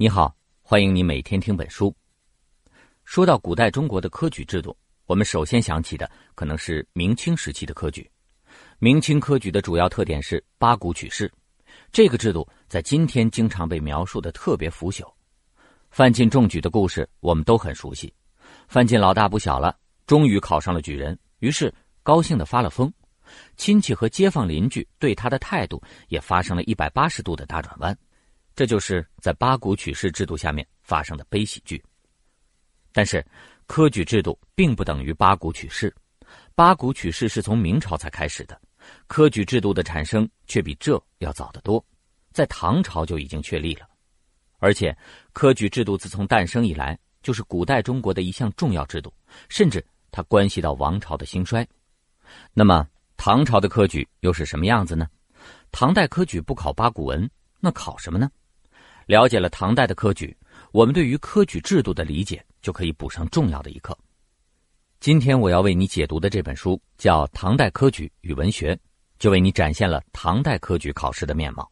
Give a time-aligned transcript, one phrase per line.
[0.00, 1.92] 你好，欢迎你每天听本书。
[3.02, 8.08] 说到古代中国的科举制度，我们首先想起的可能是明清时期的科举。
[8.78, 11.28] 明清科举的主要特点是八股取士，
[11.90, 15.04] 这个制度在今天经常被描述的特别腐朽。
[15.90, 18.14] 范进中举的故事我们都很熟悉。
[18.68, 19.76] 范进老大不小了，
[20.06, 21.74] 终于考上了举人，于是
[22.04, 22.88] 高兴的发了疯。
[23.56, 27.98] 亲戚和街坊邻居对他的态度也发生了一百八十度的大转弯。
[28.58, 31.80] 这就是在八股取士制度下面发生的悲喜剧。
[32.90, 33.24] 但是，
[33.68, 35.94] 科举制度并不等于八股取士，
[36.56, 38.60] 八股取士是从明朝才开始的，
[39.06, 41.86] 科举制度的产生却比这要早得多，
[42.32, 43.86] 在唐朝就已经确立了。
[44.58, 44.92] 而且，
[45.32, 49.14] 科举制度自从诞生以来，就是古代中国的一项重要制度，
[49.48, 51.64] 甚至它关系到王朝的兴衰。
[52.52, 52.84] 那么，
[53.16, 55.06] 唐朝的科举又是什么样子呢？
[55.70, 57.30] 唐代科举不考八股文，
[57.60, 58.28] 那考什么呢？
[59.08, 60.36] 了解了唐代的科举，
[60.70, 63.98] 我们对于科举制度的理解就可以补上重要的一课。
[65.00, 68.74] 今天我要为你解读的这本书叫《唐代科举与文学》，
[69.18, 71.66] 就为你展现了唐代科举考试的面貌。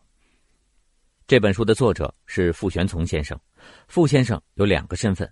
[1.26, 3.38] 这本书的作者是傅玄从先生，
[3.86, 5.30] 傅先生有两个身份：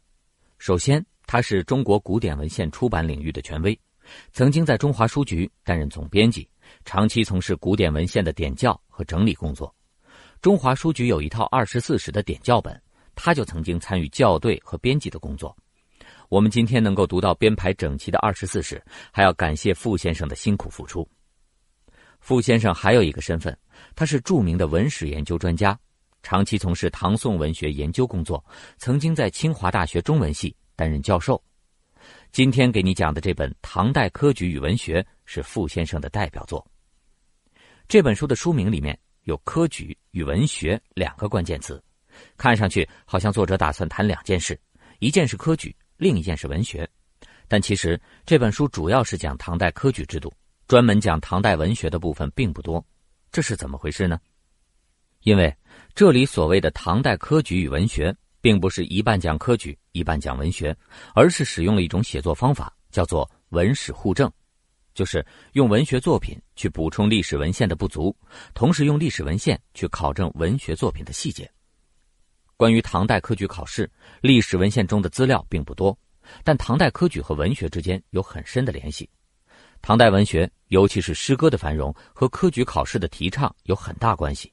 [0.58, 3.80] 首先，他是中国古典文献出版领域的权威，
[4.30, 6.46] 曾经在中华书局担任总编辑，
[6.84, 9.74] 长期从事古典文献的点校和整理工作。
[10.44, 12.78] 中华书局有一套二十四史的点校本，
[13.14, 15.56] 他就曾经参与校对和编辑的工作。
[16.28, 21.08] 我们今天能够读到编排整齐的二十四史，还要感谢傅先生的辛苦付出。
[22.20, 23.58] 傅先生还有一个身份，
[23.96, 25.78] 他是著名的文史研究专家，
[26.22, 28.44] 长期从事唐宋文学研究工作，
[28.76, 31.42] 曾经在清华大学中文系担任教授。
[32.32, 36.62] 今天给你讲的这本《唐代科举与文学》是傅先生的代表作。
[37.88, 38.94] 这本书的书名里面。
[39.24, 41.82] 有科举与文学两个关键词，
[42.36, 44.58] 看上去好像作者打算谈两件事，
[45.00, 46.88] 一件是科举，另一件是文学。
[47.48, 50.32] 但其实这本书主要是讲唐代科举制度，
[50.66, 52.84] 专门讲唐代文学的部分并不多。
[53.30, 54.18] 这是怎么回事呢？
[55.22, 55.54] 因为
[55.94, 60.76] 这里所谓的唐代科举与文学，并不是一半讲科举，一半讲文学，
[61.14, 64.30] 而是使用了一种写作方法，叫做文史互证。
[64.94, 68.16] 就是用文学作品去补充历史文献的不足，
[68.54, 71.50] 同时用历史文献去考证文学作品的细节。
[72.56, 73.90] 关于唐代科举考试，
[74.20, 75.98] 历史文献中的资料并不多，
[76.44, 79.10] 但唐代科举和文学之间有很深的联系。
[79.82, 84.50] 唐代文学，尤其是诗歌的繁荣，和科举考试的提倡有很大关系。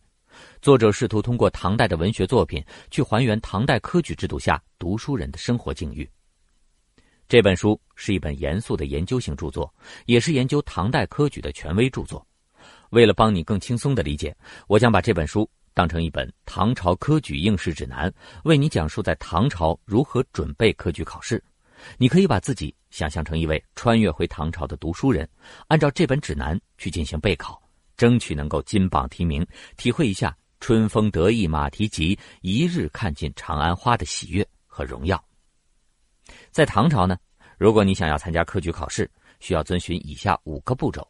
[0.61, 6.09] 作者试图通过唐代的文学作品，去还原唐代科举制度下读书人的生活境遇。
[7.31, 9.73] 这本书是一本严肃的研究性著作，
[10.05, 12.27] 也是研究唐代科举的权威著作。
[12.89, 14.35] 为了帮你更轻松的理解，
[14.67, 21.41] 我将把这本书当成一本唐朝科举应试指南，为你讲述在唐朝如何准备科举考试。
[21.97, 25.25] 你可以把自己想象成一位穿越回唐朝的读书人，
[25.69, 27.57] 按照这本指南去进行备考，
[27.95, 29.47] 争取能够金榜题名，
[29.77, 35.23] 体会一下“春风得意马蹄疾，一日看尽长安花”的喜悦和荣耀。
[36.51, 37.17] 在唐朝呢，
[37.57, 41.07] 如果你想要参加科举考试，需要遵循以下五个步骤。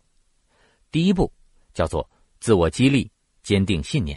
[0.92, 1.32] 第一步
[1.74, 2.08] 叫做
[2.40, 4.16] 自我激励，坚定信念；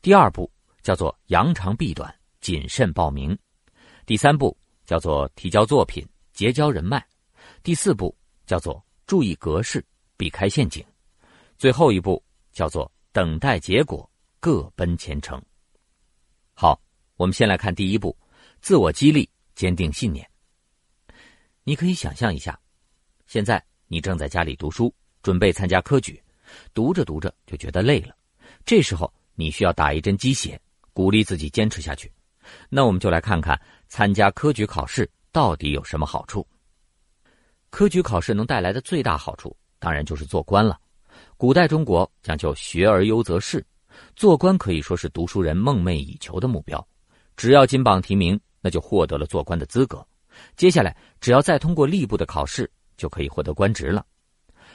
[0.00, 0.50] 第二步
[0.82, 3.36] 叫做扬长避短，谨慎报名；
[4.04, 6.98] 第三步叫做提交作品，结交人脉；
[7.62, 8.14] 第四步
[8.44, 9.84] 叫做注意格式，
[10.16, 10.82] 避开陷阱；
[11.56, 12.20] 最后一步
[12.52, 14.10] 叫做等待结果，
[14.40, 15.40] 各奔前程。
[16.52, 16.80] 好，
[17.16, 18.16] 我们先来看第一步：
[18.60, 20.28] 自我激励，坚定信念。
[21.64, 22.58] 你可以想象一下，
[23.26, 24.92] 现在你正在家里读书，
[25.22, 26.20] 准备参加科举，
[26.74, 28.16] 读着读着就觉得累了，
[28.64, 30.60] 这时候你需要打一针鸡血，
[30.92, 32.10] 鼓励自己坚持下去。
[32.68, 36.44] 那我们就来看看参加科举考试到底有什么好处。
[37.70, 40.78] 科举考试能带来的最大好处，当然就是做官了。
[41.36, 43.64] 古代中国讲究学而优则仕，
[44.16, 46.84] 做官可以说是读书人梦寐以求的目标。
[47.36, 50.04] 只要金榜题名，那就获得了做官的资格。
[50.56, 54.04] 接下来，只要再通过吏部的考试，就可以获得官职了。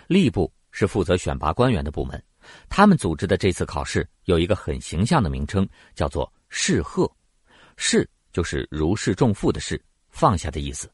[0.07, 2.21] 吏部是负责选拔官员的部门，
[2.69, 7.09] 他们组织的这次考试有一个很形象的名称，叫做“试鹤”。
[7.75, 10.87] 试就是如释重负的试，放下的意思；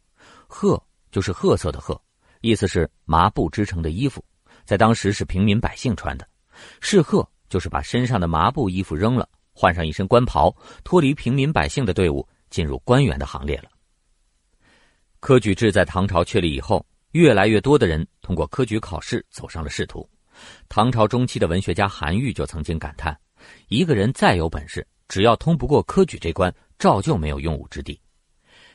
[0.47, 0.81] 鹤
[1.11, 1.99] 就是褐色的褐，
[2.41, 4.23] 意思是麻布织成的衣服，
[4.65, 6.27] 在当时是平民百姓穿的。
[6.81, 13.69] 试鹤就是把身上的麻布衣服扔了，换上一身官袍，脱离平民百姓的队伍，进入官员的行列了。
[15.23, 20.05] 科举制在唐朝确立以后，越来越多的人通过科举考试走上了仕途。
[20.67, 23.17] 唐朝中期的文学家韩愈就曾经感叹
[23.69, 27.97] ：“一个人再有本事，只要通不过科举这关，照旧没有用武之地。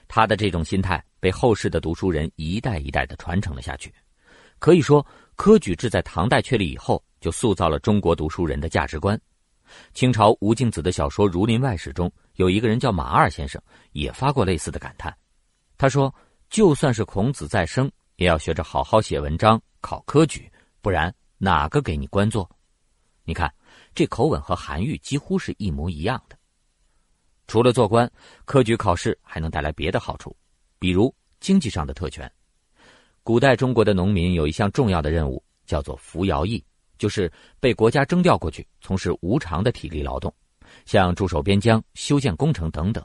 [0.09, 3.93] 他的这种心态被后世的读书人一代一代的传承了下去。
[4.59, 5.07] 可以说，
[5.37, 9.21] 科举制在唐代确立以后，就塑造了中国读书人的价值观。
[9.93, 13.61] 清朝吴敬梓的小说《儒林外史》中有一个人叫马二先生，
[13.93, 15.15] 也发过类似的感叹。
[15.77, 16.13] 他说
[16.51, 20.51] ：“就算是孔子再生，也要学着好好写文章，考科举，
[20.81, 22.49] 不然哪个给你官做？”
[23.25, 23.53] 你看，
[23.95, 26.37] 这口吻和韩愈几乎是一模一样的。
[27.47, 28.11] 除了做官，
[28.45, 30.37] 科举考试还能带来别的好处，
[30.79, 32.31] 比如经济上的特权。
[33.23, 36.65] 古代中国的农民有一项重要的任务，叫做服徭役。
[36.97, 40.35] 就是被国家征调过去从事无偿的体力劳动，
[40.85, 43.05] 像驻守边疆、修建工程等等。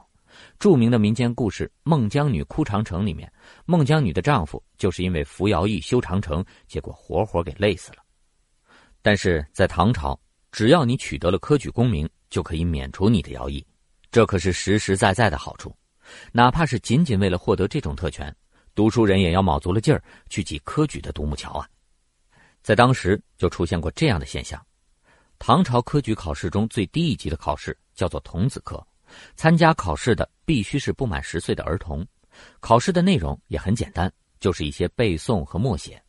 [0.58, 3.30] 著名的民间故事《孟姜女哭长城》里面，
[3.66, 7.98] 孟姜女的丈夫就是因为服徭役修长城，结果活活给累死了。
[9.02, 10.18] 但是在唐朝，
[10.50, 13.64] 只要你取得了科举功名，就可以免除你的徭役，
[14.10, 15.74] 这可是实实在在的好处。
[16.32, 18.34] 哪怕是仅仅为了获得这种特权，
[18.74, 21.68] 读书人也要卯足了劲儿去挤科举的独木桥啊！
[22.62, 24.64] 在当时就出现过这样的现象：
[25.38, 28.82] 唐朝科举考试中最低一级的考试叫做童子科，
[29.36, 32.06] 参加考试的必须是不满十岁的儿童。
[32.60, 36.02] 考试的内容也很简单，就是一些背诵和默写。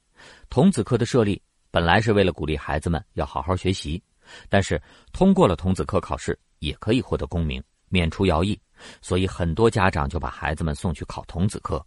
[0.49, 4.01] 童子课的设立本来是为了鼓励孩子们要好好学习，
[4.49, 4.81] 但是
[5.11, 8.59] 通过了童子课考试也可以获得功名，免除徭役，
[9.01, 11.85] 所以很多家长就把孩子们送去考童子课。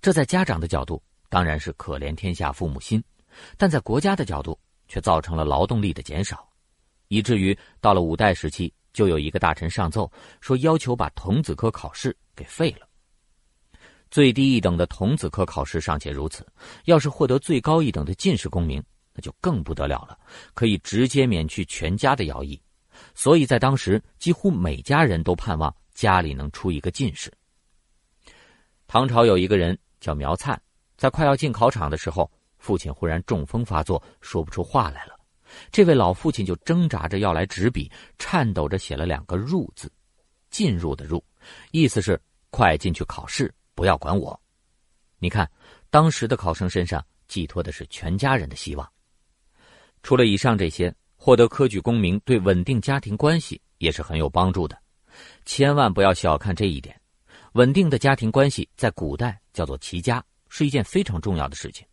[0.00, 3.02] 这在家长的角度当然是可怜天下父母心。
[3.56, 4.58] 但在国家的角度，
[4.88, 6.46] 却造成了劳动力的减少，
[7.06, 10.10] 以至于到了五代时期，就有一个大臣上奏
[10.40, 12.86] 说，要求把童子科考试给废了。
[14.10, 16.46] 最低一等的童子科考试尚且如此，
[16.84, 18.82] 要是获得最高一等的进士功名，
[19.14, 20.18] 那就更不得了了，
[20.54, 22.60] 可以直接免去全家的徭役。
[23.14, 27.32] 所以在当时，几乎每家人都盼望家里能出一个进士。
[28.86, 30.60] 唐朝有一个人叫苗灿，
[30.96, 32.30] 在快要进考场的时候。
[32.58, 35.18] 父亲忽然中风发作，说不出话来了。
[35.70, 39.90] 这位老父亲就挣扎着要来纸笔，颤抖着写了两个“入”字，
[40.50, 41.22] 进入的“入”，
[41.72, 42.20] 意思是
[42.50, 44.38] 快进去考试，不要管我。
[45.18, 45.50] 你看，
[45.90, 48.90] 当时的考生身上寄托的是全家人的希望。
[50.02, 54.80] 除了以上这些，获得科举功名对稳定家庭关系也是很有帮助的。
[55.44, 56.98] 千万不要小看这一点，
[57.52, 61.86] 稳定的家庭关系在古代叫做齐家，是一件非常重要的事情。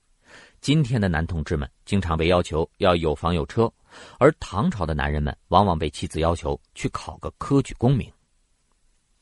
[0.59, 3.71] 今天的男同志们经常被要求要有房有车，
[4.19, 8.11] 而唐朝的男人们往往被妻子要求去考个科举功名。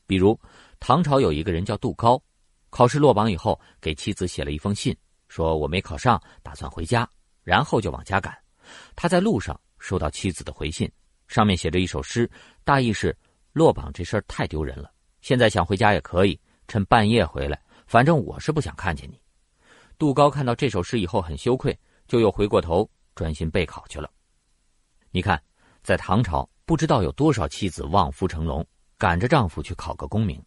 [0.06, 0.38] 比如，
[0.80, 2.20] 唐朝有一个人叫杜高，
[2.70, 4.96] 考试落榜以后，给妻子写了一封信，
[5.28, 7.08] 说我没考上，打算回家，
[7.42, 8.36] 然后就往家赶。
[8.96, 10.90] 他在路上收到妻子的回信，
[11.28, 12.28] 上面写着一首诗，
[12.64, 13.16] 大意是：
[13.52, 14.90] 落榜这事儿太丢人了，
[15.20, 19.20] 现在想回家也可以，趁半夜回来，反正我是不想看见你。
[19.98, 24.10] 杜高看到这首诗以后很羞愧，就又回过头专心备考去了。
[25.10, 25.42] 你看，
[25.82, 28.66] 在唐朝，不知道有多少妻子望夫成龙，
[28.98, 30.42] 赶着丈夫去考个功名。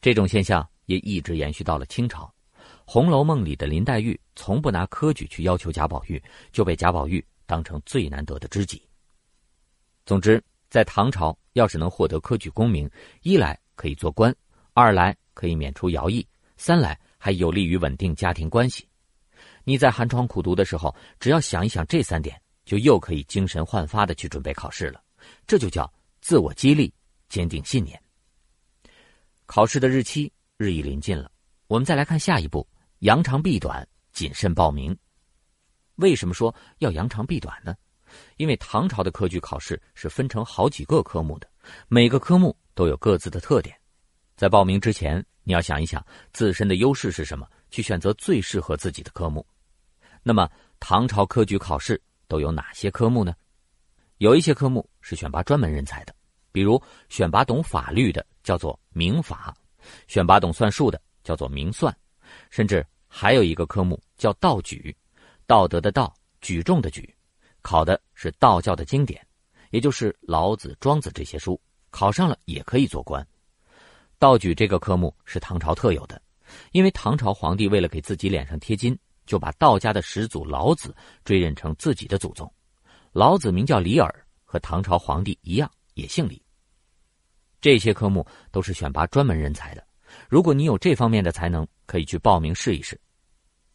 [0.00, 2.32] 这种现象也一直延续到了清朝，
[2.84, 8.80] 《红楼梦》里的林黛玉从不拿科举去要求贾宝玉，就被贾宝玉当成最难得的知己。
[10.06, 12.88] 总之，在唐朝，要是能获得科举功名，
[13.22, 14.32] 一来可以做官，
[14.74, 16.24] 二来可以免除徭役，
[16.56, 16.96] 三来。
[17.22, 18.88] 还有利于稳定家庭关系。
[19.64, 25.02] 你在寒窗苦读的时候，只要想一想这三点，就又可以精神焕发的去准备考试了。
[25.46, 26.90] 这就叫自我激励，
[27.28, 28.02] 坚定信念。
[29.44, 31.30] 考试的日期日益临近了，
[31.66, 32.66] 我们再来看下一步：
[33.00, 34.96] 扬长避短，谨慎报名。
[35.96, 37.74] 为什么说要扬长避短呢？
[38.38, 41.46] 因为唐朝的科举考试是分成好几个科目的，
[41.86, 43.79] 每个科目都有各自的特点。
[44.40, 49.46] 在报名之前，你要想一想自身的优势是什么，去选择最适合自己的科目。
[50.22, 53.34] 那么，唐朝科举考试都有哪些科目呢？
[54.16, 56.14] 有一些科目是选拔专门人才的，
[56.52, 59.54] 比如选拔懂法律的叫做明法，
[60.08, 61.94] 选拔懂算术的叫做明算，
[62.48, 64.96] 甚至还有一个科目叫道举，
[65.46, 67.14] 道德的道，举重的举，
[67.60, 69.22] 考的是道教的经典，
[69.68, 73.22] 也就是老子、庄子这些书，考上了也可以做官。
[74.20, 76.20] 道举这个科目是唐朝特有的，
[76.72, 82.52] 因为唐朝皇帝为了给自己脸上贴金，就把道家的始祖老子追认成自己的祖宗。
[83.12, 86.40] 老子名叫李耳，和唐朝皇帝一样，也姓李。
[87.62, 89.82] 这些科目都是选拔专门人才的，
[90.28, 93.00] 如果你有这方面的才能，可以去报名试一试。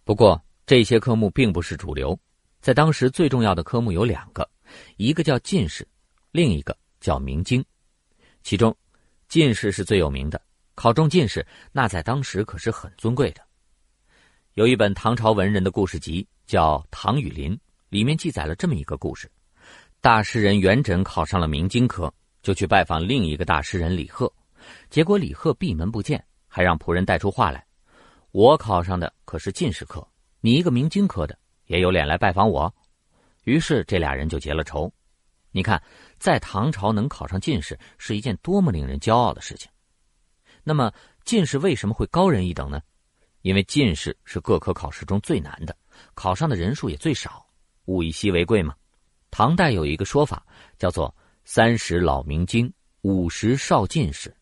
[0.03, 2.15] 不过这些科目并不是主流，
[2.61, 4.47] 在当时最重要的科目有两个，
[4.97, 5.87] 一个叫进士，
[6.31, 7.65] 另一个叫明经。
[8.43, 8.75] 其中，
[9.27, 10.41] 进士是最有名的。
[10.75, 13.41] 考中进士，那在当时可是很尊贵的。
[14.55, 17.53] 有一本唐朝文人的故事集，叫《唐雨林》，
[17.89, 19.31] 里面记载了这么一个故事：
[20.01, 24.31] 大诗人元稹考上了明经科，就去拜访另一个大诗人李贺，
[24.89, 27.65] 结果李贺闭门不见，还让仆人带出话来
[28.31, 30.05] ：“我考上的可是进士科，
[30.41, 32.73] 你一个明经科的，也有脸来拜访我？”
[33.45, 34.91] 于是这俩人就结了仇。
[35.51, 35.81] 你看，
[36.25, 39.69] 在唐朝能考上进士是一件多么令人骄傲的事情。
[40.63, 40.91] 那么
[41.23, 42.81] 进士为什么会高人一等呢？
[43.43, 45.77] 因为进士是各科考试中最难的，
[46.15, 47.45] 考上的人数也最少，
[47.85, 48.73] 物以稀为贵嘛。
[49.29, 50.43] 唐代有一个说法
[50.79, 51.15] 叫做
[51.45, 54.35] “三十老明经，五十少进士”，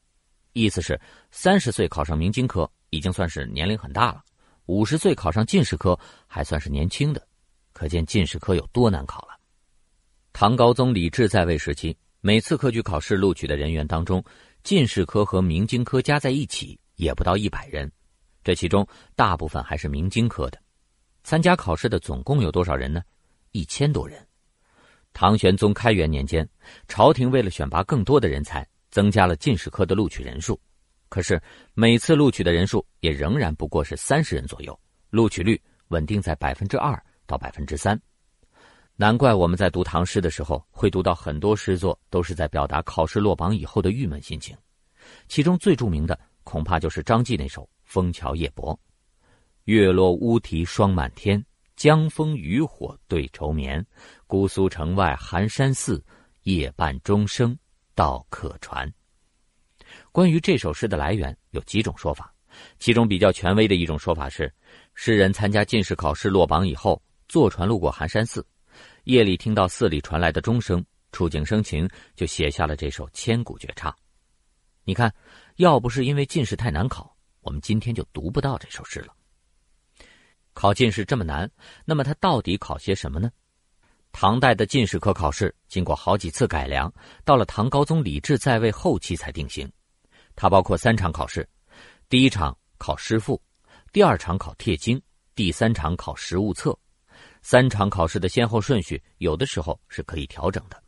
[0.54, 0.98] 意思是
[1.32, 4.24] 三十岁考上明经科已经算是年龄很大了，
[4.68, 7.28] 五十岁考上进士科还算是年轻的，
[7.74, 9.33] 可见进士科有多难考了。
[10.34, 14.22] 唐高宗李治在位时期，每次科举考试录取的人员当中。
[14.64, 17.92] 进士科和明经科加在一起也不到一百人，
[18.44, 20.58] 这其中大部分还是明经科的。
[21.24, 23.04] 参加考试的总共有多少人呢？
[23.52, 24.26] 一千多人。
[25.12, 26.48] 唐玄宗开元年间，
[26.88, 30.60] 朝廷为了选拔更多的人才，增加了进士科的录取人数。
[31.10, 31.40] 可是
[31.74, 34.78] 每次录取的人数也仍然不过是三十人左右，
[35.12, 38.02] 录取率稳定在百分之二到百分之三。
[38.96, 44.56] 难怪我们在读唐诗的时候，会读到很多诗作都是在表达考试落榜以后的郁闷心情。
[45.28, 48.72] 其中最著名的，恐怕就是张继那首《枫桥夜泊》
[49.66, 51.44] ：“月落乌啼霜满天，
[51.76, 53.84] 江枫渔火对愁眠。
[54.28, 56.02] 姑苏城外寒山寺，
[56.44, 57.58] 夜半钟声
[57.96, 58.90] 到客船。”
[60.12, 62.32] 关于这首诗的来源，有几种说法。
[62.78, 64.54] 其中比较权威的一种说法是，
[64.94, 68.46] 诗人参加进士考试落榜以后，坐船路过寒山寺。
[69.04, 73.96] 夜里听到寺里传来的钟声，触景生情，就写下了这首千古绝唱。
[74.84, 75.14] 你看，
[75.56, 79.14] 要不是因为进士太难考，我们今天就读不到这首诗了。
[80.54, 81.50] 考进士这么难，
[81.86, 83.32] 那么他到底考些什么呢？
[84.12, 86.94] 唐代的进士科考试经过好几次改良，
[87.26, 89.68] 到了唐高宗李治在位后期才定型。
[90.36, 91.48] 它包括三场考试：
[92.10, 93.42] 第一场考诗赋，
[93.92, 95.02] 第二场考帖经，
[95.34, 96.78] 第三场考实物册。
[97.44, 100.82] 三场考试的先后顺序，有的时候是可以调整的。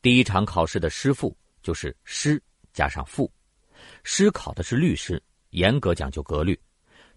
[0.00, 3.30] 第一场考试的诗赋就是诗加上赋，
[4.02, 6.58] 诗考的是律诗，严格讲究格律。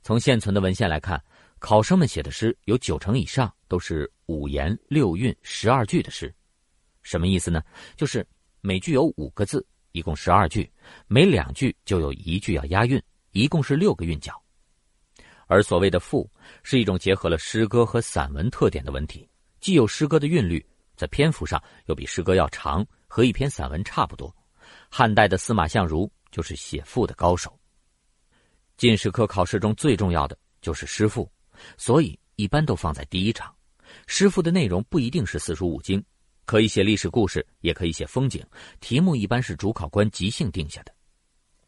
[0.04, 1.22] 从现存的文献来看，
[1.58, 6.34] 考生们写的诗有九成以上都是五言六韵十二句的诗。
[7.04, 7.64] 什么意思呢？
[7.96, 8.28] 就是
[8.60, 10.70] 每句有五个字，一共十二句，
[11.08, 14.34] 每两句就有一句要押韵，一共是六个韵脚。
[15.48, 16.30] 而所谓的赋，
[16.62, 19.27] 是一种结合了诗歌和散文特点的文体，
[19.62, 20.63] 既有诗歌的韵律，
[20.98, 24.34] 在篇幅上又比诗歌要长，和一篇散文差不多。
[24.89, 27.58] 汉代的司马相如就是写赋的高手。
[28.75, 31.32] 进士科考试中最重要的就是诗赋，
[31.77, 33.56] 所以一般都放在第一场。
[34.06, 36.04] 诗赋的内容不一定是四书五经，
[36.46, 38.46] 可以写历史故事，也可以写风景。
[38.82, 40.94] 题目一般是主考官即兴定下的。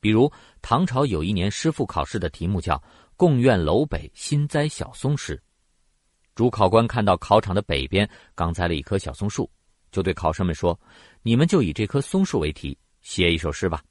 [0.01, 0.31] 比如
[0.61, 2.81] 唐朝有一年诗赋考试的题目叫。
[3.19, 5.43] 贡院楼北新栽小松时，
[6.35, 9.51] 主考官看到考场的北边刚栽了一棵小松树，
[9.91, 10.79] 就对考生们说
[11.21, 13.83] ：“你们就以这棵松树为题写一首诗吧。”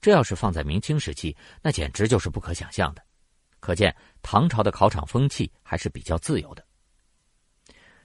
[0.00, 3.02] 这要是放在明清时期，那简直就是不可想象的。
[3.58, 3.92] 可见
[4.22, 6.64] 唐朝的考场风气还是比较自由的。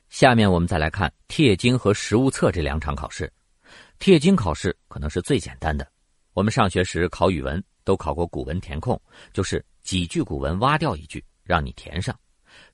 [0.09, 3.31] 下面我们再来看帖经和实物册这两场考试。
[3.99, 5.87] 帖经考试可能是最简单的，
[6.33, 9.01] 我们上学时考语文都考过古文填空，
[9.33, 9.63] 就是。
[9.81, 12.15] 几句古文挖掉一句，让你填上。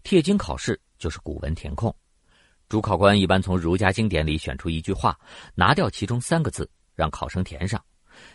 [0.04, 1.96] 帖经考试就是古文填空，
[2.68, 5.18] 主考官一般从儒家经典里选出一句话，
[5.54, 7.82] 拿掉其中三个字，让考生填上。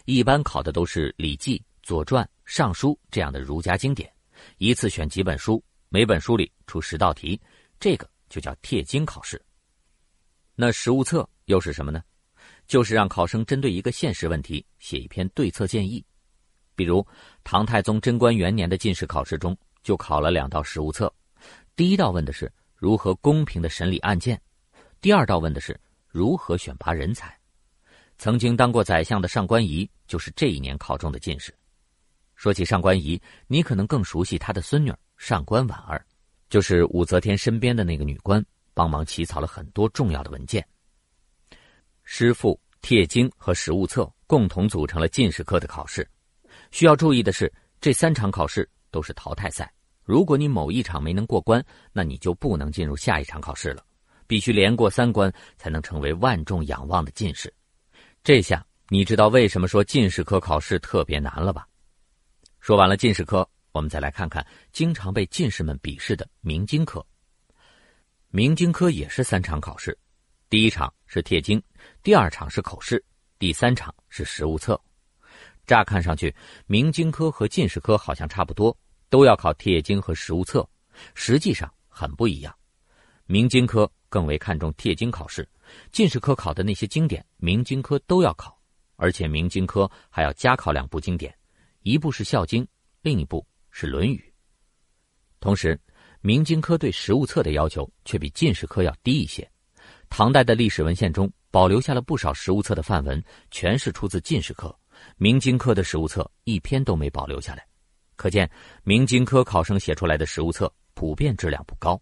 [0.07, 4.11] 一般考的都是《礼记》《左传》《尚书》这样的儒家经典，
[4.57, 7.39] 一次选几本书，每本书里出十道题，
[7.79, 9.39] 这个就叫帖经考试。
[10.55, 12.03] 那实物册又是什么呢？
[12.71, 16.05] 就是让考生针对一个现实问题写一篇对策建议。
[16.77, 17.05] 比如，
[17.43, 21.13] 唐太宗贞观元年的进士考试中，就考了两道实务册。
[21.75, 24.41] 第一道问的是如何公平的审理案件，
[25.01, 27.37] 第二道问的是如何选拔人才。
[28.19, 31.53] 曾经当过宰相的上官仪就是这一年考中的进士。
[32.37, 36.07] 说起上官仪，你可能更熟悉他的孙女上官婉儿，
[36.49, 38.41] 就是武则天身边的那个女官，
[38.75, 40.65] 帮忙起草了很多重要的文件。
[42.13, 46.05] 诗赋、帖经和实物册共同组成了进士科的考试。
[46.73, 47.51] 需要注意的是，
[47.81, 49.73] 这三场考试都是淘汰赛。
[50.03, 53.87] 如果你某一场没能过关，那你就不能进入下一场考试了。
[54.27, 57.53] 必须连过三关，才能成为万众仰望的进士。
[58.25, 61.65] 这下你知道为什么说进士科考试特别难了吧？
[62.59, 67.07] 说完了进士科，我们再来看看经常被进士们鄙视的明经科。
[68.31, 69.97] 明经科也是三场考试，
[70.49, 71.63] 第一场是贴经，
[72.03, 73.05] 第二场是口试，
[73.39, 74.81] 第三场是实物测。
[75.67, 76.35] 乍看上去，
[76.67, 78.77] 明经科和进士科好像差不多，
[79.09, 80.69] 都要考帖经和实物测，
[81.15, 82.55] 实际上很不一样。
[83.27, 85.49] 明经科更为看重帖经考试，
[85.93, 88.59] 进士科考的那些经典，明经科都要考。
[88.97, 91.35] 而且明经科还要加考两部经典，
[91.83, 92.63] 一部是《孝经》，
[93.01, 94.19] 另一部是《论语》。
[95.39, 95.81] 同时，
[96.21, 99.51] 明经科对实物测的要求却比进士科要低一些。
[100.11, 104.75] 唐代的历史文献中保留下了不少实物册的范文，全是出自进士科。
[105.17, 107.67] 明经科的实物册一篇都没保留下来，
[108.17, 108.51] 可见
[108.85, 112.01] 明经科考生写出来的实物册普遍质量不高。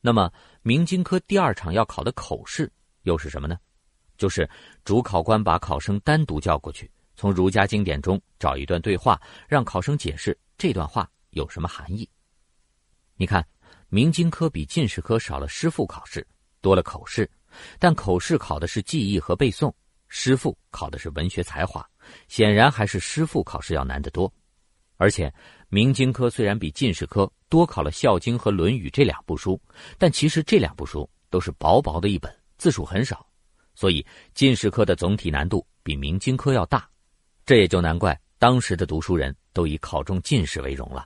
[0.00, 0.30] 那么，
[0.62, 2.70] 明经科第二场要考的口试
[3.02, 3.56] 又是什么呢？
[4.16, 4.48] 就是
[4.84, 12.08] 主考官把考生单独叫过去，从儒家经典中找一段对话，让考生解释这段话有什么含义。
[13.16, 13.46] 你看，
[13.88, 16.26] 明经科比进士科少了诗赋考试，
[16.60, 17.30] 多了口试，
[17.78, 19.72] 但口试考的是记忆和背诵，
[20.08, 21.86] 诗赋考的是文学才华，
[22.28, 24.32] 显然还是诗赋考试要难得多。
[24.96, 25.32] 而且，
[25.68, 29.60] 明经科虽然比进士科多考了《孝经》和《论语》这两部书，
[29.98, 33.26] 但其实这两部书都是薄薄的一本，字数很少。
[33.74, 36.88] 所以进士科的总体难度比明经科要大，
[37.44, 41.04] 这也就难怪当时的读书人都以考中进士为荣了。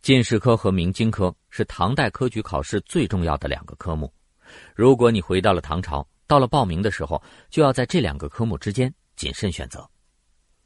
[0.00, 4.12] 进士科和明经科是唐代科举考试最重要的两个科目。
[4.74, 9.88] 如果你回到了唐朝，到了报名的时候，就要在这两个科目之间谨慎选择。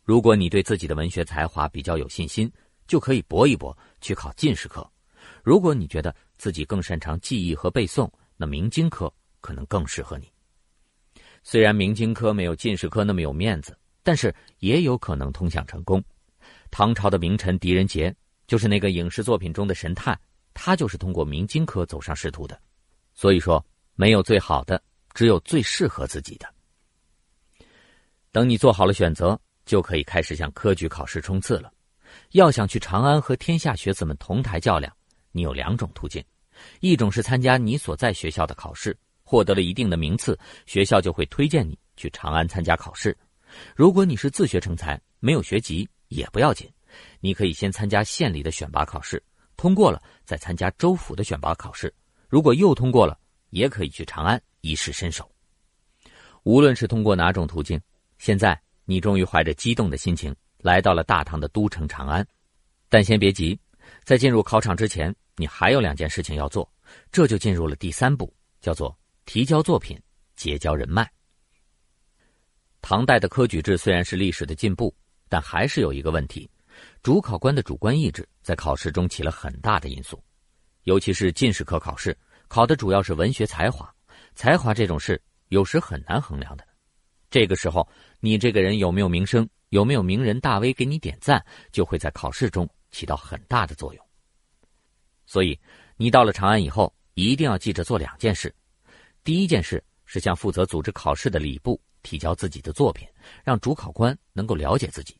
[0.04, 2.50] 如果你对自己的文学才华比较有信心，
[2.86, 4.82] 就可以搏一搏去考进士科；
[5.42, 10.32] 如果你觉得自己更擅长记忆和背诵，那明经科可能更适合你。
[11.42, 16.02] 虽然明经科没有进士科那么有面子，但是也有可能通向成功。
[16.70, 18.14] 唐朝的名臣狄仁杰
[18.46, 20.18] 就是那个影视作品中的神探，
[20.54, 22.58] 他就是通过明经科走上仕途的。
[23.14, 23.64] 所以说，
[24.00, 24.80] 没有最好的，
[25.12, 26.46] 只有最适合自己的。
[28.30, 31.72] 等你做好了选择，就可以开始向科举考试冲刺了。
[32.30, 34.96] 要想去长安和天下学子们同台较量，
[35.32, 36.24] 你有两种途径：
[36.78, 38.96] 一种是参加你所在学校的考试。
[39.24, 43.18] 获得了一定的名次，学校就会推荐你去长安参加考试。
[43.74, 46.70] 如果你是自学成才，没有学籍也不要紧，
[47.18, 49.20] 你可以先参加县里的选拔考试，
[49.56, 51.92] 通过了再参加州府的选拔考试。
[52.28, 53.18] 如果又通过了，
[53.50, 55.30] 也可以去长安一试身手。
[56.44, 57.80] 无论是通过哪种途径，
[58.18, 62.26] 现在你终于怀着激动的心情来到了大唐的都城长安。
[62.88, 63.58] 但先别急，
[64.04, 66.70] 在进入考场之前，你还有两件事情要做，
[67.12, 68.98] 这就进入了第三步，叫做。
[69.26, 70.00] 提交作品，
[70.36, 71.06] 结交人脉。
[72.80, 74.96] 唐代的科举制虽然是历史的进步，
[75.28, 76.48] 但还是有一个问题：
[77.02, 80.18] 主考官的主观意志在考试中起了很大的因素。
[80.84, 82.16] 尤其是进士科考试，
[82.48, 83.88] 考的主要是文学才华。
[84.34, 86.66] 才华这种事有时很难衡量的。
[87.30, 87.86] 这个时候，
[88.20, 94.04] 你这个人有没有名声，有没有名人大 V 给你点赞，就会在考试中起到很大的作用。
[95.26, 95.58] 所以，
[95.96, 98.54] 你到了长安以后，一定要记着做两件事。
[99.24, 103.06] 第一件事是向负责组织考试的礼部提交自己的作品，
[103.44, 105.14] 让主考官能够了解自己。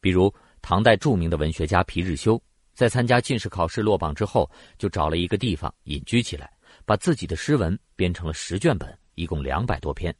[0.00, 2.42] 比如唐代著名的文学家皮日休，
[2.74, 6.52] 在参加进士考试落榜之后，就找了一个地方隐居起来，
[6.84, 10.14] 把自己的诗文编成了十卷本，一共两百多篇。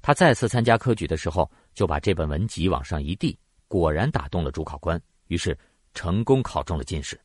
[0.00, 5.58] 他再次参加科举的时候，就把这本文集往上一递，果然打动了主考官，于是
[5.94, 7.18] 成功考中了进士。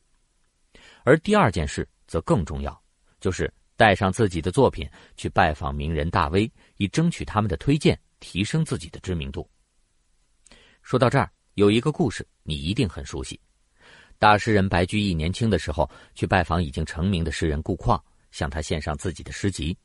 [1.04, 2.82] 而第二件事则更重要，
[3.20, 3.52] 就是。
[3.74, 9.50] 带上自己的作品去拜访名人大 V，以争取他们的推荐，提升自己的知名度。
[10.82, 13.40] 说到这儿，有一个故事你一定很熟悉。
[14.22, 19.76] 大诗人白居易年轻的时候去拜访已经成名的诗人顾况，向他献上自己的诗集。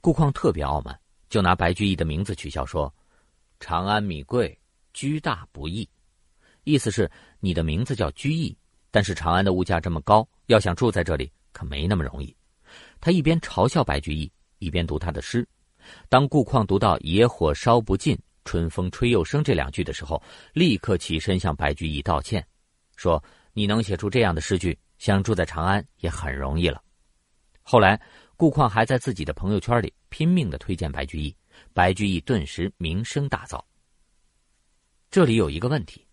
[0.00, 0.96] 顾况特别傲慢，
[1.28, 2.94] 就拿白居易的名字取笑说
[3.58, 4.56] ：“长安米贵，
[4.92, 5.88] 居大不易。”
[6.62, 8.56] 意思是你的名字叫居易，
[8.92, 12.32] 但是长安的物价这么高，要想住在这里可没那么容易。
[13.00, 15.44] 他一边嘲笑白居易，一边读他的诗。
[16.08, 22.46] 当顾况读到“野火烧不尽，春风吹又生”这两句的时候，立刻起身向白居易道歉，
[22.94, 23.20] 说
[23.52, 26.82] ：“你能写出这样的诗句，想住在长安也很容易了。”
[27.62, 28.00] 后来，
[28.36, 31.36] 顾况还在自己的朋友圈里拼命的推荐白居易，
[31.72, 33.62] 白居易顿时名声大噪。
[35.10, 36.06] 这里有一个问题：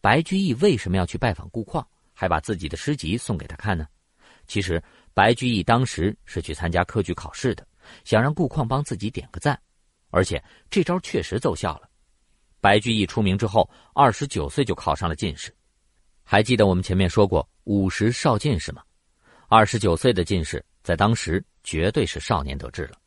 [0.00, 3.86] 白居易为什么要去拜访顾况，还把自己的诗集送给他看呢？
[4.46, 4.82] 其实。
[5.16, 7.64] 白居易当时是去参加科举考试的，
[8.04, 9.56] 想让顾况帮自己点个赞，
[10.10, 11.88] 而且这招确实奏效了。
[12.60, 15.54] 白居易出名之后，二十九岁就考上了进士。
[16.24, 18.82] 还记得我们前面说过五十少进士吗？
[19.46, 22.98] 二十九岁的进士，在当时绝对是少年得志了。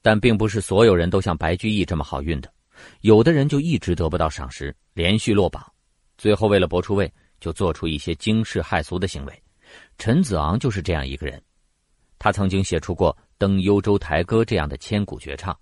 [0.00, 2.50] 但并不是所有人都像白居易这么好运的，
[3.00, 5.66] 有的人就一直得不到赏识，连续落榜，
[6.16, 9.42] 最后为了博出位，就做出一些惊世骇俗的行为。
[9.98, 11.42] 陈子昂就是这样一个人，
[12.20, 15.58] 他曾经写出过《登幽州台歌》这样的千古绝唱：“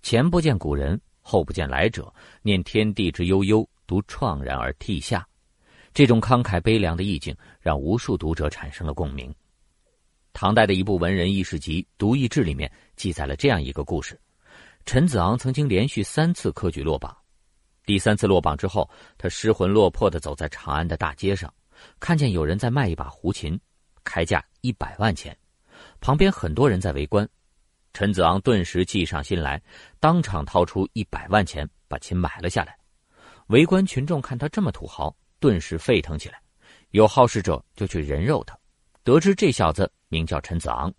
[0.00, 5.26] 前不见古人，后不见来者，念天地之悠悠，独怆然而涕下。”
[5.94, 9.34] 这种慷慨悲凉的意境，让无数读者产生了共鸣。
[10.32, 14.18] 唐代的一部文人轶事集《独异志》里面记载了这样一个故事：
[14.86, 17.14] 陈子昂曾经连续三次科举落榜，
[17.84, 21.52] 第三次落榜之后，他失魂落魄的走在长安的大街上，
[22.00, 23.60] 看见有人在卖一把胡琴，
[24.02, 25.36] 开价一百万钱，
[26.00, 27.28] 旁边很多人在围观。
[27.92, 29.60] 陈子昂顿时计上心来，
[30.00, 32.74] 当场掏出一百万钱把琴买了下来。
[33.48, 35.14] 围观群众看他这么土豪。
[35.42, 36.40] 顿时沸腾起来，
[36.92, 38.56] 有好事者就去人肉他，
[39.02, 40.94] 得知这小子名叫陈子昂。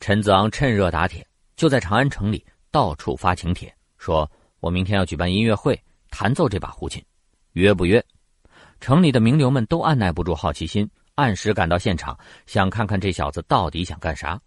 [0.00, 7.00] 陈子昂趁热打铁，就在长安城里到处发请帖，说我明天要举办音乐会，弹奏这把胡琴，
[7.52, 8.04] 约不约？
[8.80, 14.38] 城里的名流们都按耐不住好奇心，按时赶到现场，想看看这小子到底想干啥。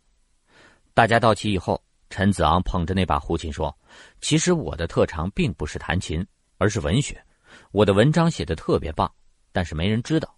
[0.93, 3.74] 大家到齐以后，陈子昂捧着那把胡琴说
[4.20, 7.17] ：“其实我的特长并不是弹琴，而是文学。”
[7.71, 9.12] 我的文章写的特别棒，
[9.51, 10.34] 但是没人知道。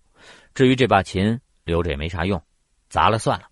[0.53, 2.41] 至于这把琴留着也没啥用，
[2.89, 3.47] 砸了算了。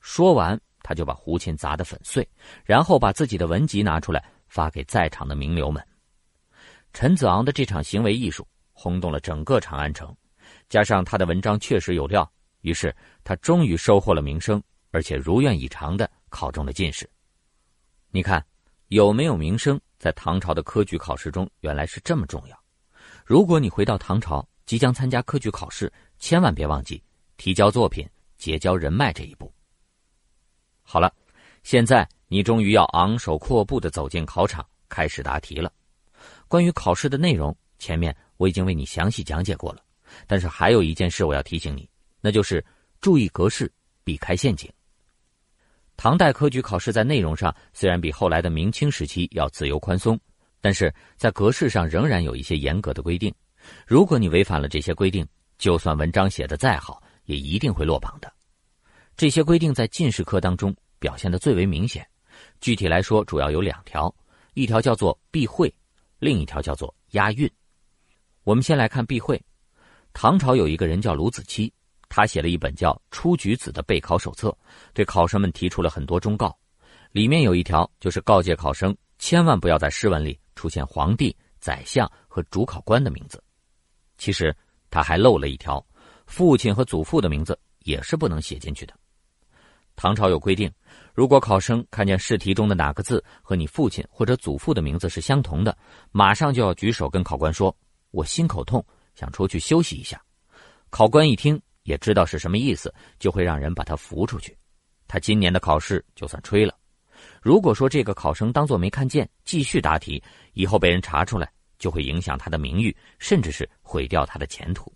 [0.00, 2.26] 说完，他就把胡琴砸得粉碎，
[2.64, 5.86] 然后把自己的文集拿出来发给在场的名流们。
[6.92, 10.16] 陈子昂的这场行为艺术轰动了整个长安城，
[10.68, 12.28] 加上他的文章确实有料，
[12.62, 17.08] 于是他终于收获了名声，而且如愿以偿的考中了进士。
[18.10, 18.44] 你看，
[18.88, 22.58] 有没有名声，在唐朝的科举考试中原来是这么重要。
[23.30, 27.00] 如果你回到唐朝，即将参加科举考试，千万别忘记
[27.36, 28.04] 提交作品、
[28.36, 29.54] 结交人脉这一步。
[30.82, 31.14] 好了，
[31.62, 35.72] 现在你终于要昂首阔步的走进考场，开始答题了。
[36.48, 39.84] 关于考试的内容，前面我已经为你详细讲解过了。
[40.26, 41.88] 但是还有一件事我要提醒你，
[42.20, 42.64] 那就是
[43.00, 44.68] 注意格式，避开陷阱。
[45.96, 50.18] 唐代科举考试在内容上虽然比后来的明清时期要自由宽松。
[50.60, 53.34] 但是在格式上仍然有一些严格的规定，
[53.86, 55.26] 如果你违反了这些规定，
[55.58, 58.32] 就算文章写的再好，也一定会落榜的。
[59.16, 62.06] 这些规定在进士科当中表现的最为明显。
[62.60, 64.14] 具体来说，主要有两条：
[64.54, 65.72] 一条叫做避讳，
[66.18, 67.50] 另一条叫做押韵。
[68.44, 69.40] 我们先来看避讳。
[70.14, 71.70] 唐朝有一个人叫卢子期，
[72.08, 74.56] 他写了一本叫《出举子》的备考手册，
[74.94, 76.58] 对考生们提出了很多忠告。
[77.12, 80.39] 里面有一条就是告诫考生，千万不要在诗文里。
[80.60, 83.42] 出现皇帝、宰相和主考官的名字，
[84.18, 84.54] 其实
[84.90, 85.82] 他还漏了一条，
[86.26, 88.92] 父亲和祖父的名字也是不能写进去的。
[89.96, 90.70] 唐朝有规定，
[91.14, 95.74] 如果考生看见试题中的哪个字和你父亲或者祖父的名字是相同的，
[96.12, 97.74] 马上就要举手跟考官说
[98.12, 100.22] ：“我心口痛，想出去休息一下。”
[100.90, 104.54] 考官一听也知道是什么意思，就会让人把他扶出去，
[105.08, 106.74] 他今年的考试就算吹了。
[107.40, 110.22] 如果说这个考生当作没看见，继续答题，
[110.52, 114.92] 以后被人查出来，就会影响他的名誉，甚至是毁掉他的前途。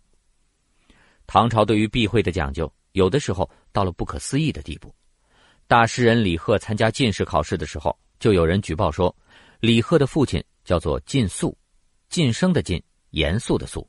[1.26, 4.94] 唐朝对于避讳的讲究，有的时候到了不可思议的地步。
[5.66, 9.14] 大诗人李贺参加进士考试的时候，就有人举报说，
[9.60, 11.56] 李贺的父亲叫做晋肃，
[12.10, 13.88] 晋升的晋，严肃的肃，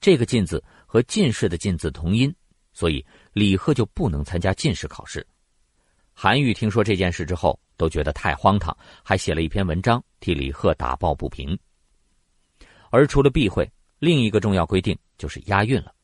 [0.00, 2.32] 这个晋字和进士的进字同音，
[2.72, 5.26] 所以李贺就不能参加进士考试。
[6.20, 11.56] 韩愈听说这件事之后，都觉得太荒唐，还写了一篇文章替李贺打抱不平。
[12.90, 15.94] 而除了避讳，另一个重要规定就是押韵了。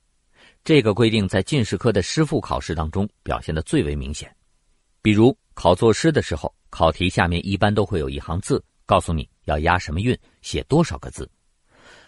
[0.63, 4.33] 这个规定在进士科的诗赋考试当中表现的最为明显。
[5.03, 11.29] 比如考作诗的时候，考题下面一般都会有一行字，告诉你要押什么韵，写多少个字。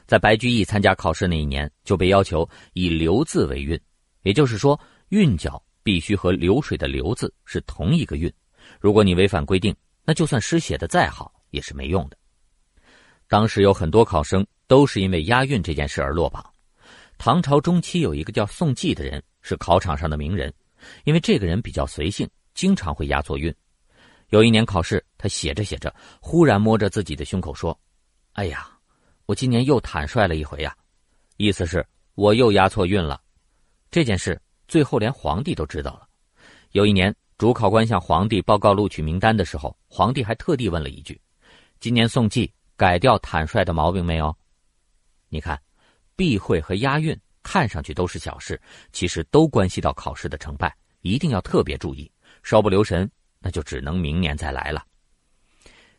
[0.06, 3.76] 在白居易参加考试那一年，就被要求以“流”字为韵，
[4.22, 5.60] 也就是说韵脚。
[5.86, 8.32] 必须和流水的“流”字是同一个韵，
[8.80, 9.72] 如果你违反规定，
[10.04, 12.18] 那就算诗写的再好也是没用的。
[13.28, 16.44] 当时有很多考生都是因为押韵这件事而落榜。
[17.18, 20.52] 唐朝中期有一个叫宋季的人是考场上的名人，
[21.04, 23.54] 因为这个人比较随性，经常会押错韵。
[24.30, 27.78] 有一年考试，他写着写着，忽然摸着自己的胸口说
[28.34, 28.68] ：“哎呀，
[29.26, 30.76] 我今年又坦率了一回呀！”
[31.38, 33.20] 意思是我又押错韵了。
[33.88, 34.36] 这件事。
[34.68, 36.06] 最后连皇帝都知道了。
[36.72, 41.20] 有一年，主考官向皇帝报告录取名单的时候，皇帝还特地问了一句
[41.80, 44.36] ：“今年送季改掉坦率的毛病没有？
[45.28, 45.60] 你看，
[46.14, 48.60] 避讳和押韵看上去都是小事，
[48.92, 52.10] 其实都关系到考试的成败，一定要特别注意。
[52.42, 54.84] 稍不留神，那就只能明年再来了。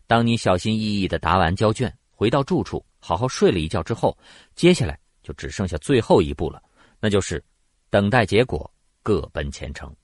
[0.05, 4.17] 当你小心翼翼的答完交卷，回到住处，好好睡了一觉之后，
[4.55, 6.61] 接下来就只剩下最后一步了，
[6.99, 7.43] 那就是
[7.89, 8.69] 等待结果，
[9.01, 9.95] 各奔前程。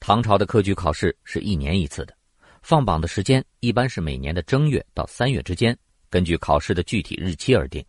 [0.00, 2.16] 唐朝的科举考试是一年一次的，
[2.62, 5.76] 放榜的时间一般是每年的正月到三月之间，
[6.08, 7.84] 根据考试的具体日期而定。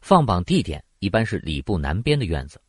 [0.00, 2.60] 放榜地点一般是礼部南边的院子，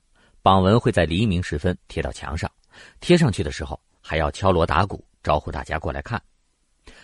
[0.41, 2.52] 榜文会在黎明时分贴到墙上，
[3.00, 6.22] 贴上去的时候还要敲锣打鼓招呼大家过来看。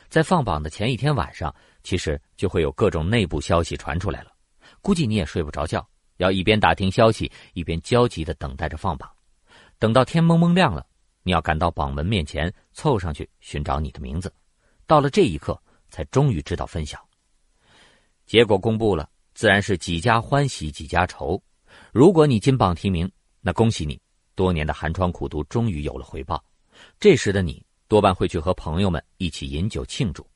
[0.10, 4.32] 在放榜的前一天晚上，其实就会有各种内部消息传出来了，
[4.82, 5.88] 估计你也睡不着觉，
[6.18, 9.10] 要一边打听消息，一边焦急的等待着放榜。
[9.80, 10.86] 等到天蒙蒙亮了，
[11.24, 14.32] 你要赶到榜文面前，凑上去寻找你的名字。
[14.86, 17.04] 到了这一刻，才终于知道分晓。
[18.26, 21.42] 结果公布了，自然是几家欢喜几家愁。
[21.92, 23.10] 如果你金榜题名，
[23.42, 24.00] 那恭喜你，
[24.36, 26.44] 多年的寒窗苦读终于有了回报。
[27.00, 27.66] 这时的你。
[27.90, 30.28] 多半会去和朋友们一起饮酒庆祝，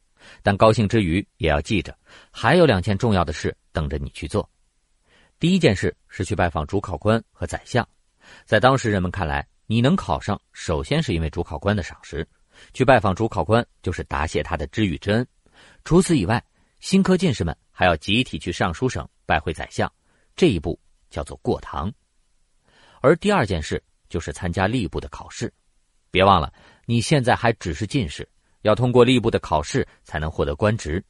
[0.41, 1.93] 但高兴之余也要记着，
[2.31, 4.49] 还有两件重要的事等着你去做。
[5.41, 7.83] 第一件事是去拜访主考官和宰相，
[8.45, 12.23] 在当时人们看来，你能考上，首先是因为主考官的赏识，
[12.75, 15.27] 去拜访主考官就是答谢他的知遇之恩。
[15.83, 16.45] 除此以外，
[16.79, 19.91] 新科进士们还要集体去尚书省拜会宰相，
[20.35, 21.91] 这一步叫做过堂。
[23.01, 25.51] 而第二件事就是参加吏部的考试，
[26.11, 26.53] 别忘了。
[26.85, 28.29] 你现在还只是进士，
[28.61, 31.03] 要通过吏部的考试才能获得官职。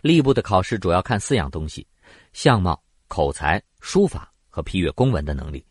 [0.00, 1.86] 吏部的考试主要看四样东西：
[2.32, 5.64] 相貌、口才、书法和批阅公文的能力。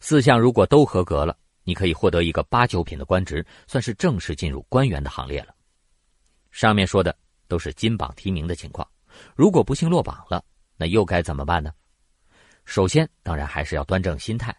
[0.00, 5.54] 四项如果都合格了，你可以获得一个八九品的官职，算是正式进入官员的行列了。
[6.50, 7.16] 上面说的
[7.48, 8.86] 都是金榜题名的情况，
[9.34, 10.44] 如果不幸落榜了，
[10.76, 11.72] 那又该怎么办呢？
[12.64, 14.56] 首先，当然还是要端正心态。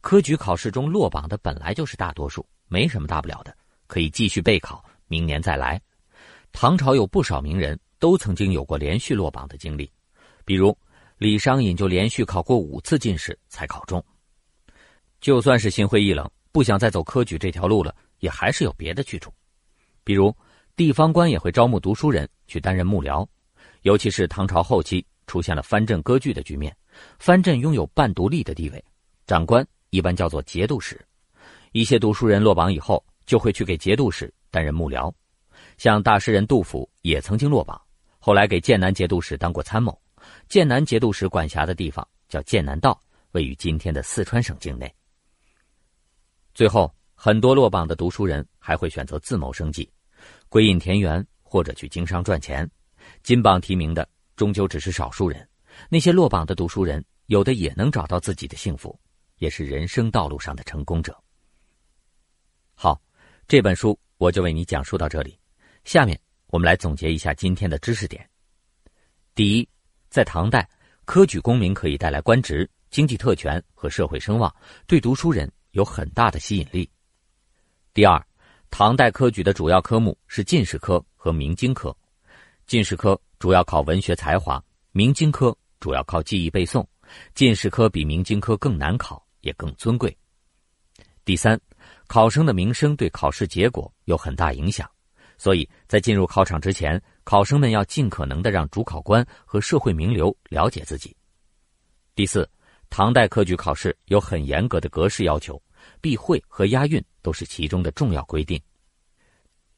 [0.00, 3.56] 科举考试中落榜的本来就是大多数，没什么大不了的。
[3.86, 5.80] 可以继续备考，明年再来。
[6.52, 9.90] 唐朝有不少名人都曾经有过连续落榜的经历，
[10.44, 10.76] 比如
[11.20, 14.02] 李商隐就连续考过五次进士才考中。
[15.20, 19.30] 就算是心灰意冷，不想再走科举这条路了，也还是有别的去处。
[20.02, 20.34] 比如
[20.74, 23.28] 地方官也会招募读书人去担任幕僚，
[23.82, 26.74] 尤其是唐朝后期出现了藩镇割据的局面，
[27.18, 28.82] 藩镇拥有半独立的地位，
[29.26, 30.98] 长官一般叫做节度使。
[31.72, 33.04] 一些读书人落榜以后。
[33.26, 35.12] 就会去给节度使担任幕僚，
[35.78, 37.80] 像大诗人杜甫也曾经落榜，
[38.18, 39.96] 后来给剑南节度使当过参谋。
[40.48, 43.00] 剑南节度使管辖的地方叫剑南道，
[43.32, 44.92] 位于今天的四川省境内。
[46.54, 49.90] 最后，很多落榜的读书人还会选择自谋生计，
[50.48, 52.68] 归隐田园或者去经商赚钱。
[53.22, 55.48] 金榜题名的终究只是少数人，
[55.88, 58.98] 那些落榜的读书人，有的也能找到自己的幸福，
[59.38, 61.16] 也是人生道路上的成功者。
[62.74, 63.00] 好。
[63.48, 65.36] 这本书我就为你讲述到这里，
[65.82, 66.16] 下面
[66.50, 68.24] 我们来总结一下今天的知识点。
[69.34, 69.68] 第一，
[70.10, 70.68] 在唐代，
[71.04, 74.52] 科举功名可以带来官职、经济特权和社会声望，
[74.86, 76.90] 对读书人有很大的吸引力。
[77.94, 78.20] 第二，
[78.70, 81.96] 唐代科举的主要科目是进士科和明经科，
[82.66, 86.84] 进士科主要考文学才华，明经科主要靠记忆背诵。
[87.34, 90.14] 进士科比明经科更难考，也更尊贵。
[91.24, 91.58] 第三。
[92.06, 94.90] 考生的名声对考试结果有很大影响，
[95.38, 101.16] 所以在进入考场之前，考生们要尽可能的让主考官和社会名流了解自己。
[102.14, 102.48] 第四，
[102.88, 105.60] 唐代科举考试有很严格的格式要求，
[106.00, 108.60] 避讳和押韵都是其中的重要规定。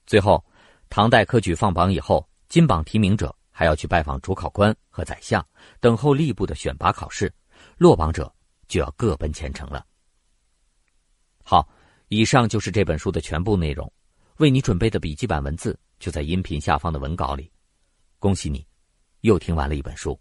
[0.07, 0.45] 最后，
[0.89, 5.47] 唐代科举放榜以后，金榜题名者还要去拜访主考官和宰相，
[5.81, 7.33] 等候吏部的选拔考试，
[7.77, 8.33] 落榜者
[8.69, 9.87] 就要各奔前程了。
[11.43, 11.69] 好。
[12.09, 13.91] 以上就是这本书的全部内容，
[14.37, 17.49] 为你准备的笔记版文字就在音频下方的文稿里。
[18.19, 18.67] 恭喜你，
[19.21, 20.19] 又听完了一本书。